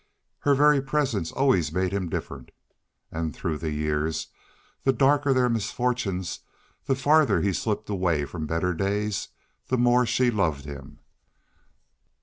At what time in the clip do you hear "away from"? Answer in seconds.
7.87-8.47